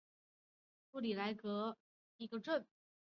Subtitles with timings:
[0.89, 1.77] 布里蒂阿莱格
[2.17, 2.67] 雷是巴西戈亚斯州的一个市镇。